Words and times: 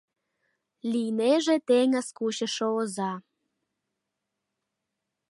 Лийнеже 0.91 1.55
теҥыз 1.67 2.07
кучышо 2.17 2.67
оза 2.81 3.13